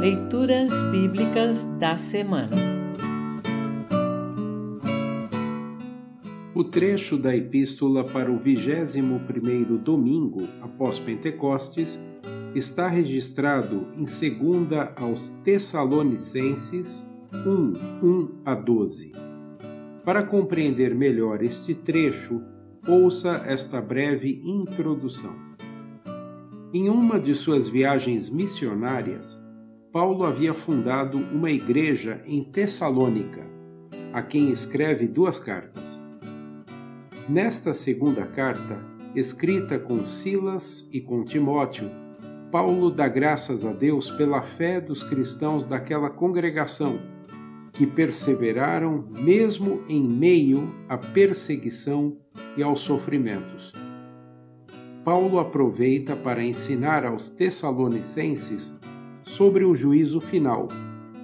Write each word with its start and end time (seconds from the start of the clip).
Leituras 0.00 0.70
Bíblicas 0.92 1.64
da 1.80 1.96
Semana 1.96 2.54
O 6.54 6.62
trecho 6.62 7.18
da 7.18 7.34
epístola 7.34 8.04
para 8.04 8.30
o 8.30 8.38
21º 8.38 9.76
domingo 9.76 10.46
após 10.62 11.00
Pentecostes 11.00 11.98
está 12.54 12.86
registrado 12.86 13.88
em 13.96 14.04
2 14.04 14.92
aos 14.94 15.30
Tessalonicenses 15.42 17.04
1, 17.32 18.06
1 18.06 18.28
a 18.44 18.54
12. 18.54 19.12
Para 20.04 20.22
compreender 20.22 20.94
melhor 20.94 21.42
este 21.42 21.74
trecho, 21.74 22.40
ouça 22.86 23.42
esta 23.44 23.80
breve 23.80 24.40
introdução. 24.44 25.34
Em 26.72 26.88
uma 26.88 27.18
de 27.18 27.34
suas 27.34 27.68
viagens 27.68 28.30
missionárias, 28.30 29.37
Paulo 29.92 30.24
havia 30.24 30.52
fundado 30.52 31.16
uma 31.16 31.50
igreja 31.50 32.20
em 32.26 32.44
Tessalônica, 32.44 33.42
a 34.12 34.20
quem 34.20 34.50
escreve 34.50 35.06
duas 35.06 35.38
cartas. 35.38 35.98
Nesta 37.26 37.72
segunda 37.72 38.26
carta, 38.26 38.78
escrita 39.14 39.78
com 39.78 40.04
Silas 40.04 40.86
e 40.92 41.00
com 41.00 41.24
Timóteo, 41.24 41.90
Paulo 42.52 42.90
dá 42.90 43.08
graças 43.08 43.64
a 43.64 43.72
Deus 43.72 44.10
pela 44.10 44.42
fé 44.42 44.78
dos 44.78 45.02
cristãos 45.02 45.64
daquela 45.64 46.10
congregação, 46.10 47.00
que 47.72 47.86
perseveraram 47.86 49.08
mesmo 49.10 49.82
em 49.88 50.06
meio 50.06 50.74
à 50.86 50.98
perseguição 50.98 52.18
e 52.58 52.62
aos 52.62 52.80
sofrimentos. 52.80 53.72
Paulo 55.02 55.38
aproveita 55.38 56.14
para 56.14 56.44
ensinar 56.44 57.06
aos 57.06 57.30
Tessalonicenses 57.30 58.78
sobre 59.38 59.64
o 59.64 59.72
juízo 59.76 60.20
final, 60.20 60.66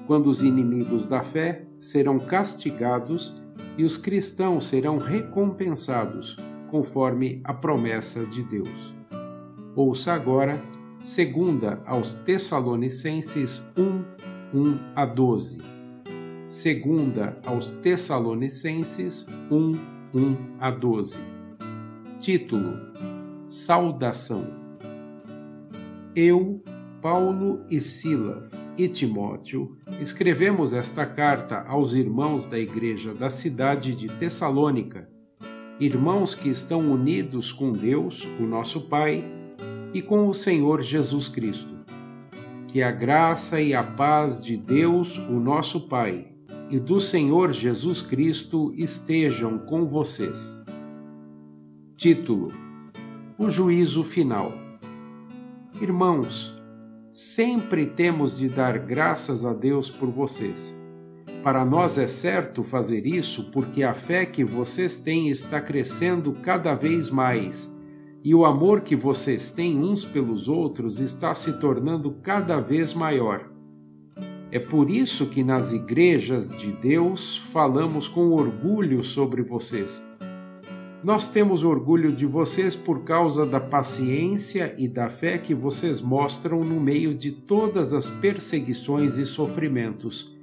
quando 0.07 0.29
os 0.29 0.41
inimigos 0.41 1.05
da 1.05 1.25
fé 1.25 1.67
serão 1.81 2.21
castigados 2.21 3.35
e 3.77 3.83
os 3.83 3.99
cristãos 3.99 4.67
serão 4.67 4.99
recompensados, 4.99 6.39
conforme 6.71 7.41
a 7.43 7.53
promessa 7.53 8.25
de 8.25 8.45
Deus. 8.45 8.95
Ouça 9.75 10.13
agora, 10.13 10.63
segunda 11.03 11.83
aos 11.85 12.15
Tessalonicenses 12.15 13.69
1, 13.77 14.61
1 14.61 14.79
a 14.95 15.07
12. 15.07 15.59
Segunda 16.47 17.37
aos 17.45 17.73
Tessalonicenses 17.73 19.27
1, 19.51 19.73
1 20.15 20.37
a 20.61 20.71
12. 20.71 21.19
Título: 22.21 22.79
Saudação. 23.49 24.47
Eu, 26.15 26.63
Paulo 27.05 27.61
e 27.69 27.83
Silas 27.83 28.65
e 28.79 28.89
Timóteo, 28.89 29.77
escrevemos 30.01 30.73
esta 30.73 31.05
carta 31.05 31.63
aos 31.69 31.93
irmãos 31.93 32.47
da 32.47 32.59
igreja 32.59 33.13
da 33.13 33.29
cidade 33.29 33.95
de 33.95 34.09
Tessalônica, 34.09 35.07
irmãos 35.79 36.33
que 36.33 36.49
estão 36.49 36.81
unidos 36.81 37.53
com 37.53 37.75
Deus, 37.75 38.27
o 38.41 38.45
nosso 38.45 38.89
Pai, 38.89 39.23
e 39.93 40.01
com 40.01 40.27
o 40.29 40.33
Senhor 40.33 40.81
Jesus 40.81 41.29
Cristo. 41.29 41.75
Que 42.69 42.83
a 42.83 42.91
graça 42.91 43.61
e 43.61 43.75
a 43.75 43.85
paz 43.85 44.43
de 44.43 44.57
Deus, 44.57 45.19
o 45.19 45.39
nosso 45.39 45.87
Pai, 45.87 46.29
e 46.71 46.81
do 46.81 46.99
Senhor 46.99 47.53
Jesus 47.53 48.01
Cristo 48.01 48.73
estejam 48.79 49.59
com 49.59 49.87
vocês. 49.87 50.65
Título: 51.99 52.51
O 53.37 53.51
juízo 53.51 54.03
final. 54.03 54.55
Irmãos, 55.83 56.64
sempre 57.15 57.87
temos 57.87 58.37
de 58.37 58.49
dar 58.49 58.77
graças 58.77 59.45
a 59.45 59.53
Deus 59.53 59.89
por 59.89 60.11
vocês. 60.11 60.77
Para 61.45 61.65
nós 61.65 61.97
é 61.97 62.09
certo 62.09 62.65
fazer 62.65 63.07
isso 63.07 63.53
porque 63.53 63.85
a 63.85 63.95
fé 63.95 64.27
que 64.27 64.43
vocês 64.43 64.99
têm 64.99 65.29
está 65.29 65.61
crescendo 65.61 66.33
cada 66.43 66.75
vez 66.75 67.11
mais 67.11 67.73
e 68.25 68.35
o 68.35 68.45
amor 68.45 68.81
que 68.81 68.97
vocês 68.97 69.49
têm 69.49 69.79
uns 69.79 70.05
pelos 70.05 70.49
outros 70.49 70.99
está 70.99 71.33
se 71.37 71.61
tornando 71.61 72.11
cada 72.21 72.59
vez 72.59 72.93
maior. 72.93 73.49
É 74.51 74.59
por 74.59 74.91
isso 74.91 75.27
que 75.27 75.45
nas 75.45 75.73
igrejas 75.73 76.51
de 76.51 76.73
Deus 76.73 77.37
falamos 77.37 78.09
com 78.09 78.31
orgulho 78.31 79.05
sobre 79.05 79.43
vocês 79.43 80.05
nós 81.05 81.29
temos 81.29 81.63
orgulho 81.63 82.11
de 82.11 82.25
vocês 82.25 82.75
por 82.75 83.05
causa 83.05 83.45
da 83.45 83.61
paciência 83.61 84.75
e 84.79 84.89
da 84.89 85.11
fé 85.11 85.37
que 85.37 85.55
vocês 85.55 86.01
mostram 86.01 86.61
no 86.61 86.81
meio 86.81 87.15
de 87.15 87.31
todas 87.31 87.93
as 87.93 88.09
perseguições 88.09 89.19
e 89.19 89.27
sofrimentos. 89.27 90.35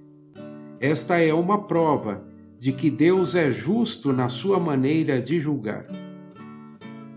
Esta 0.80 1.18
é 1.18 1.34
uma 1.34 1.64
prova 1.64 2.24
de 2.60 2.72
que 2.72 2.92
Deus 2.92 3.34
é 3.34 3.50
justo 3.50 4.14
na 4.14 4.30
sua 4.30 4.60
maneira 4.60 5.20
de 5.20 5.40
julgar. 5.40 5.88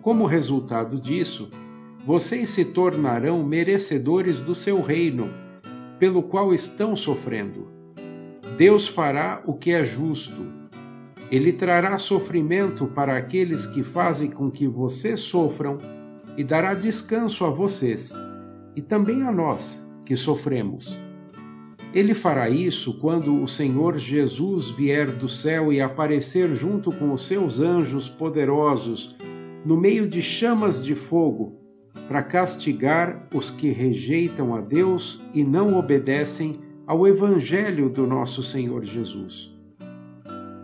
Como 0.01 0.25
resultado 0.25 0.99
disso, 0.99 1.51
vocês 2.03 2.49
se 2.49 2.65
tornarão 2.65 3.45
merecedores 3.45 4.41
do 4.41 4.55
seu 4.55 4.81
reino, 4.81 5.29
pelo 5.99 6.23
qual 6.23 6.55
estão 6.55 6.97
sofrendo. 6.97 7.69
Deus 8.57 8.89
fará 8.89 9.43
o 9.45 9.53
que 9.53 9.71
é 9.73 9.85
justo 9.85 10.64
ele 11.35 11.53
trará 11.53 11.99
sofrimento 11.99 12.87
para 12.87 13.17
aqueles 13.17 13.67
que 13.67 13.83
fazem 13.83 14.31
com 14.31 14.49
que 14.49 14.69
vocês 14.69 15.19
sofram 15.19 15.79
e 16.37 16.45
dará 16.45 16.75
descanso 16.75 17.45
a 17.45 17.51
vocês 17.51 18.13
e 18.77 18.81
também 18.81 19.25
a 19.25 19.33
nós 19.33 19.85
que 20.07 20.17
sofremos. 20.17 20.97
Ele 21.93 22.15
fará 22.15 22.49
isso 22.49 23.01
quando 23.01 23.43
o 23.43 23.49
Senhor 23.49 23.99
Jesus 23.99 24.71
vier 24.71 25.11
do 25.11 25.29
céu 25.29 25.73
e 25.73 25.81
aparecer 25.81 26.55
junto 26.55 26.93
com 26.93 27.13
os 27.13 27.27
seus 27.27 27.59
anjos 27.59 28.09
poderosos 28.09 29.17
no 29.65 29.77
meio 29.77 30.07
de 30.07 30.23
chamas 30.23 30.85
de 30.85 30.95
fogo 30.95 31.59
para 32.07 32.23
castigar 32.23 33.29
os 33.35 33.51
que 33.51 33.71
rejeitam 33.71 34.55
a 34.55 34.61
Deus 34.61 35.21
e 35.35 35.43
não 35.43 35.77
obedecem 35.77 36.61
ao 36.87 37.09
Evangelho 37.09 37.89
do 37.89 38.07
nosso 38.07 38.41
Senhor 38.41 38.85
Jesus. 38.85 39.54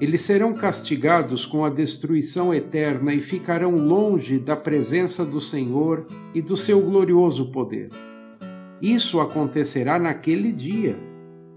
Eles 0.01 0.23
serão 0.23 0.55
castigados 0.55 1.45
com 1.45 1.63
a 1.63 1.69
destruição 1.69 2.55
eterna 2.55 3.13
e 3.13 3.21
ficarão 3.21 3.77
longe 3.77 4.39
da 4.39 4.57
presença 4.57 5.27
do 5.27 5.41
Senhor 5.41 6.07
e 6.35 6.41
do 6.41 6.57
seu 6.57 6.81
glorioso 6.81 7.51
poder. 7.51 7.91
Isso 8.81 9.21
acontecerá 9.21 9.99
naquele 9.99 10.53
dia, 10.53 10.97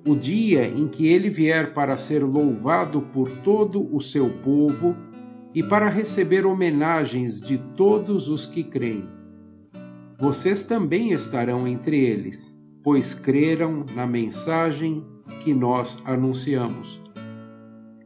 o 0.05 0.13
dia 0.13 0.67
em 0.67 0.89
que 0.89 1.07
ele 1.07 1.29
vier 1.29 1.73
para 1.73 1.95
ser 1.95 2.21
louvado 2.21 3.01
por 3.01 3.29
todo 3.29 3.87
o 3.95 4.01
seu 4.01 4.29
povo 4.29 4.93
e 5.55 5.63
para 5.63 5.87
receber 5.87 6.45
homenagens 6.45 7.39
de 7.39 7.57
todos 7.77 8.27
os 8.27 8.45
que 8.45 8.63
creem. 8.63 9.07
Vocês 10.19 10.63
também 10.63 11.13
estarão 11.13 11.65
entre 11.65 11.97
eles, 11.97 12.53
pois 12.83 13.13
creram 13.13 13.85
na 13.95 14.05
mensagem 14.05 15.05
que 15.39 15.53
nós 15.53 16.01
anunciamos. 16.05 17.02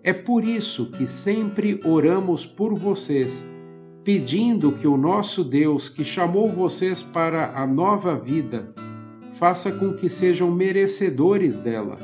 É 0.08 0.14
por 0.14 0.46
isso 0.46 0.90
que 0.90 1.06
sempre 1.06 1.82
oramos 1.84 2.46
por 2.46 2.74
vocês, 2.74 3.46
pedindo 4.06 4.72
que 4.72 4.88
o 4.88 4.96
nosso 4.96 5.44
Deus, 5.44 5.90
que 5.90 6.06
chamou 6.06 6.50
vocês 6.50 7.04
para 7.04 7.52
a 7.62 7.68
nova 7.68 8.16
vida, 8.16 8.74
faça 9.34 9.70
com 9.70 9.94
que 9.94 10.08
sejam 10.08 10.50
merecedores 10.50 11.58
dela. 11.58 11.98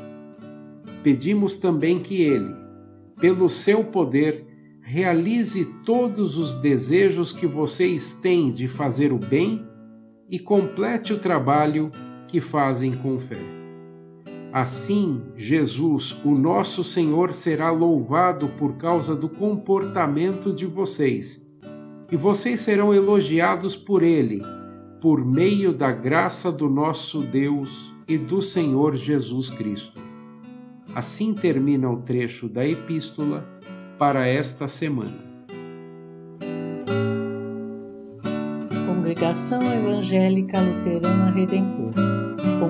Pedimos 1.02 1.56
também 1.56 1.98
que 1.98 2.20
Ele, 2.20 2.54
pelo 3.18 3.48
seu 3.48 3.82
poder, 3.82 4.44
realize 4.82 5.64
todos 5.82 6.36
os 6.36 6.56
desejos 6.56 7.32
que 7.32 7.46
vocês 7.46 8.12
têm 8.12 8.50
de 8.50 8.68
fazer 8.68 9.14
o 9.14 9.18
bem 9.18 9.66
e 10.28 10.38
complete 10.38 11.10
o 11.14 11.18
trabalho 11.18 11.90
que 12.28 12.38
fazem 12.38 12.92
com 12.98 13.18
fé. 13.18 13.63
Assim, 14.54 15.20
Jesus, 15.36 16.16
o 16.24 16.30
nosso 16.30 16.84
Senhor, 16.84 17.34
será 17.34 17.72
louvado 17.72 18.50
por 18.50 18.76
causa 18.76 19.12
do 19.12 19.28
comportamento 19.28 20.52
de 20.52 20.64
vocês, 20.64 21.44
e 22.08 22.16
vocês 22.16 22.60
serão 22.60 22.94
elogiados 22.94 23.74
por 23.74 24.04
Ele, 24.04 24.40
por 25.00 25.24
meio 25.24 25.72
da 25.72 25.90
graça 25.90 26.52
do 26.52 26.70
nosso 26.70 27.20
Deus 27.22 27.92
e 28.06 28.16
do 28.16 28.40
Senhor 28.40 28.94
Jesus 28.94 29.50
Cristo. 29.50 30.00
Assim 30.94 31.34
termina 31.34 31.90
o 31.90 32.02
trecho 32.02 32.48
da 32.48 32.64
Epístola 32.64 33.44
para 33.98 34.24
esta 34.28 34.68
semana. 34.68 35.18
Congregação 38.86 39.60
Evangélica 39.62 40.60
Luterana 40.60 41.32
Redentor 41.32 42.13